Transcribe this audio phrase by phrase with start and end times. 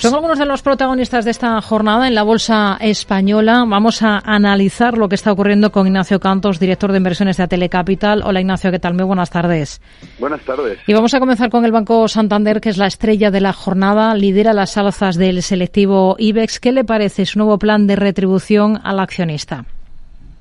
[0.00, 3.66] Son algunos de los protagonistas de esta jornada en la Bolsa Española.
[3.68, 8.22] Vamos a analizar lo que está ocurriendo con Ignacio Cantos, director de inversiones de Atelecapital.
[8.24, 8.94] Hola Ignacio, ¿qué tal?
[8.94, 9.82] Muy buenas tardes.
[10.18, 10.78] Buenas tardes.
[10.86, 14.14] Y vamos a comenzar con el Banco Santander, que es la estrella de la jornada,
[14.14, 16.60] lidera las alzas del selectivo IBEX.
[16.60, 19.66] ¿Qué le parece su nuevo plan de retribución al accionista?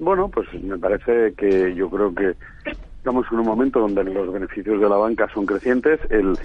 [0.00, 2.34] Bueno, pues me parece que yo creo que
[2.98, 6.36] estamos en un momento donde los beneficios de la banca son crecientes, el,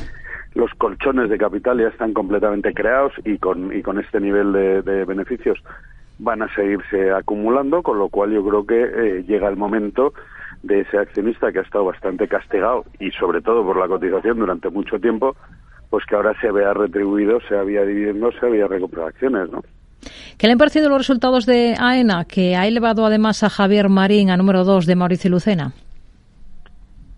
[0.56, 5.06] los colchones de capital ya están completamente creados y con, y con este nivel de,
[5.06, 5.60] beneficios
[6.18, 10.14] van a seguirse acumulando, con lo cual yo creo que eh, llega el momento
[10.64, 14.70] de ese accionista que ha estado bastante castigado y sobre todo por la cotización durante
[14.70, 15.36] mucho tiempo,
[15.90, 19.64] pues que ahora se vea retribuido, se había dividiendo, se había recuperado acciones, ¿no?
[20.38, 24.29] ¿Qué le han parecido los resultados de AENA, que ha elevado además a Javier Marín
[24.29, 25.74] a número 2 de Mauricio Lucena?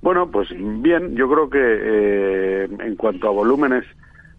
[0.01, 3.85] Bueno, pues bien, yo creo que eh, en cuanto a volúmenes,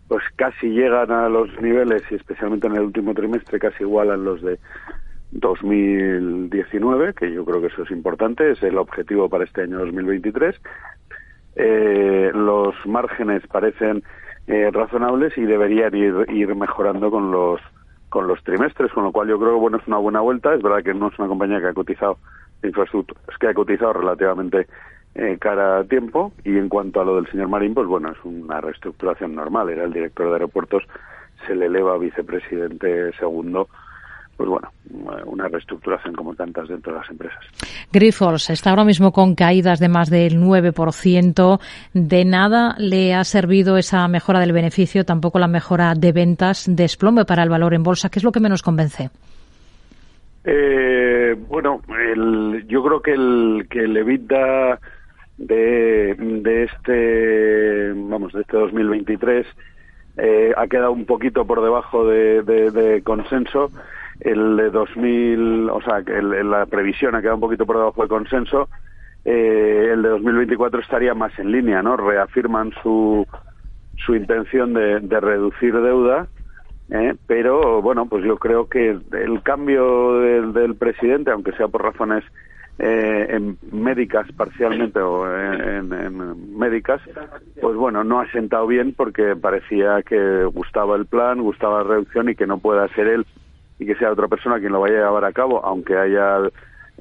[0.09, 4.43] pues casi llegan a los niveles, y especialmente en el último trimestre, casi igualan los
[4.43, 4.59] de
[5.31, 10.61] 2019, que yo creo que eso es importante, es el objetivo para este año 2023.
[11.55, 14.03] Eh, los márgenes parecen
[14.49, 17.61] eh, razonables y deberían ir, ir mejorando con los
[18.09, 20.55] con los trimestres, con lo cual yo creo que bueno es una buena vuelta.
[20.55, 22.19] Es verdad que no es una compañía que ha cotizado
[22.63, 24.67] infraestructura, es que ha cotizado relativamente
[25.15, 28.19] eh, cara a tiempo y en cuanto a lo del señor Marín, pues bueno, es
[28.25, 29.71] una reestructuración normal.
[29.71, 30.85] Era el director de aeropuertos,
[31.47, 33.69] se le eleva a vicepresidente segundo
[34.37, 34.71] pues bueno,
[35.27, 37.45] una reestructuración como tantas dentro de las empresas.
[37.93, 41.61] Grifols está ahora mismo con caídas de más del 9%.
[41.93, 47.25] De nada le ha servido esa mejora del beneficio, tampoco la mejora de ventas, desplome
[47.25, 48.09] para el valor en bolsa.
[48.09, 49.11] ¿Qué es lo que menos convence?
[50.45, 54.81] Eh, bueno, el, yo creo que el, que el EBITDA
[55.39, 59.47] de, de este, vamos, de este 2023
[60.19, 63.71] eh, ha quedado un poquito por debajo de, consenso.
[64.21, 68.09] El de 2000, o sea, el, la previsión ha quedado un poquito por debajo de
[68.09, 68.69] consenso.
[69.25, 71.97] Eh, el de 2024 estaría más en línea, ¿no?
[71.97, 73.27] Reafirman su,
[74.05, 76.27] su intención de, de reducir deuda,
[76.91, 77.15] ¿eh?
[77.27, 82.25] pero bueno, pues yo creo que el cambio del, del presidente, aunque sea por razones
[82.79, 87.01] eh, en médicas parcialmente o en, médicas,
[87.61, 92.29] pues bueno, no ha sentado bien porque parecía que gustaba el plan, gustaba la reducción
[92.29, 93.27] y que no pueda ser él
[93.79, 96.39] y que sea otra persona quien lo vaya a llevar a cabo, aunque haya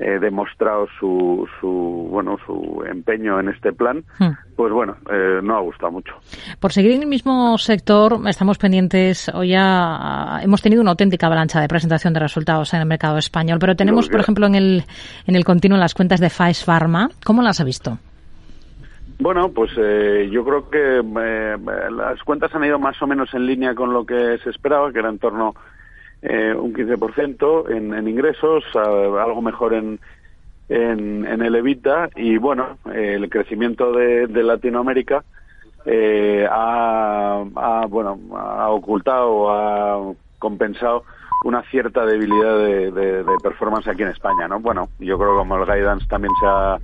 [0.02, 4.56] eh, demostrado su, su bueno su empeño en este plan, hmm.
[4.56, 6.16] pues bueno, eh, no ha gustado mucho.
[6.60, 11.62] Por seguir en el mismo sector, estamos pendientes, hoy ya hemos tenido una auténtica avalancha
[11.62, 14.84] de presentación de resultados en el mercado español, pero tenemos, por ejemplo, en el,
[15.28, 17.10] en el continuo las cuentas de Faes Pharma.
[17.24, 17.98] ¿Cómo las ha visto?
[19.20, 21.04] Bueno, pues eh, yo creo que
[21.92, 24.98] las cuentas han ido más o menos en línea con lo que se esperaba, que
[24.98, 25.54] era en torno
[26.22, 30.00] eh, un 15% en, en ingresos, algo mejor en,
[30.70, 35.24] en, en, el evita y bueno, el crecimiento de, de Latinoamérica
[35.86, 41.04] eh, ha, ha, bueno, ha ocultado, ha compensado
[41.44, 44.60] una cierta debilidad de, de, performance aquí en España, ¿no?
[44.60, 46.78] Bueno, yo creo que como el guidance también se ha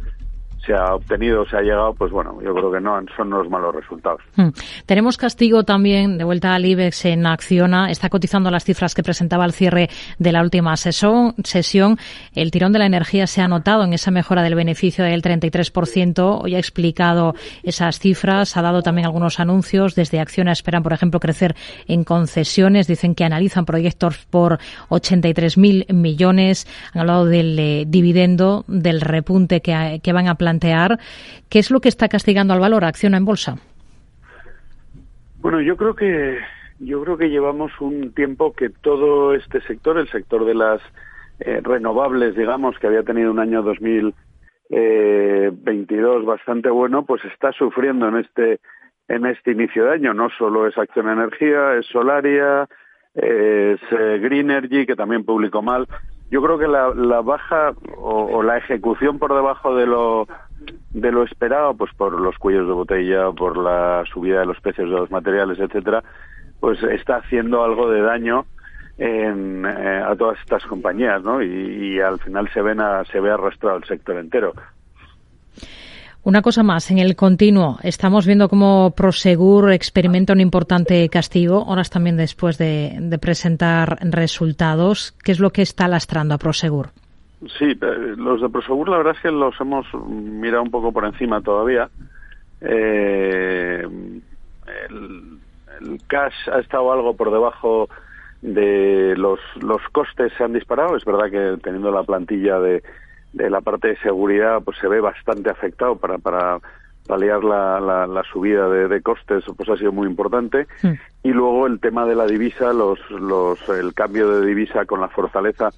[0.67, 3.73] se ha obtenido, se ha llegado, pues bueno, yo creo que no son los malos
[3.73, 4.21] resultados.
[4.35, 4.49] Hmm.
[4.85, 7.89] Tenemos castigo también de vuelta al IBEX en Acciona.
[7.89, 9.89] Está cotizando las cifras que presentaba al cierre
[10.19, 11.33] de la última sesión.
[11.43, 11.97] sesión.
[12.35, 16.41] El tirón de la energía se ha notado en esa mejora del beneficio del 33%.
[16.43, 19.95] Hoy ha explicado esas cifras, ha dado también algunos anuncios.
[19.95, 21.55] Desde Acciona esperan, por ejemplo, crecer
[21.87, 22.87] en concesiones.
[22.87, 26.67] Dicen que analizan proyectos por 83.000 millones.
[26.93, 31.79] Han hablado del eh, dividendo, del repunte que, que van a plantear qué es lo
[31.79, 33.57] que está castigando al valor acciona en bolsa.
[35.39, 36.39] Bueno, yo creo que
[36.79, 40.81] yo creo que llevamos un tiempo que todo este sector, el sector de las
[41.39, 44.15] eh, renovables, digamos, que había tenido un año 2022
[44.69, 45.51] eh,
[46.25, 48.59] bastante bueno, pues está sufriendo en este
[49.07, 50.13] en este inicio de año.
[50.13, 52.67] No solo es Acción Energía, es Solaria,
[53.13, 55.87] es eh, Green Energy, que también publicó mal.
[56.29, 60.27] Yo creo que la, la baja o, o, la ejecución por debajo de lo
[60.91, 64.89] de lo esperado, pues por los cuellos de botella, por la subida de los precios
[64.89, 66.03] de los materiales, etcétera,
[66.59, 68.45] pues está haciendo algo de daño
[68.97, 71.41] en, eh, a todas estas compañías, ¿no?
[71.41, 74.53] Y, al final se ven a, se ve arrastrado el sector entero.
[76.27, 81.89] Una cosa más, en el continuo, estamos viendo cómo Prosegur experimenta un importante castigo, horas
[81.89, 85.13] también después de, presentar resultados.
[85.23, 86.89] ¿Qué es lo que está lastrando a Prosegur?
[87.57, 87.79] Sí,
[88.17, 91.89] los de Prosegur la verdad es que los hemos mirado un poco por encima todavía.
[92.59, 93.87] Eh,
[94.89, 97.87] el cash ha estado algo por debajo
[98.41, 100.97] de los, los costes se han disparado.
[100.97, 102.83] Es verdad que teniendo la plantilla de,
[103.37, 106.59] de la parte de seguridad, pues se ve bastante afectado para, para
[107.07, 110.67] paliar la, la, subida de, costes, pues ha sido muy importante.
[110.81, 110.93] Hmm.
[111.23, 115.07] Y luego el tema de la divisa, los, los, el cambio de divisa con la
[115.07, 115.69] fortaleza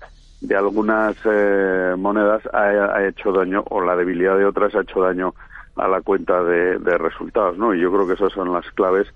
[0.42, 5.02] de algunas eh, monedas ha, ha, hecho daño, o la debilidad de otras ha hecho
[5.02, 5.36] daño
[5.76, 7.76] a la cuenta de, de resultados, ¿no?
[7.76, 9.08] Y yo creo que esas son las claves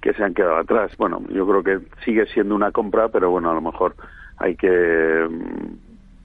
[0.00, 0.92] que se han quedado atrás.
[0.98, 3.94] Bueno, yo creo que sigue siendo una compra, pero bueno, a lo mejor
[4.38, 5.28] hay que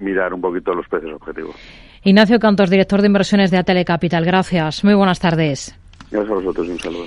[0.02, 1.56] mirar un poquito los precios objetivos.
[2.04, 4.26] Ignacio Cantos, director de inversiones de Atele Capital.
[4.26, 4.84] Gracias.
[4.84, 5.78] Muy buenas tardes.
[6.10, 7.06] Gracias a vosotros un saludo.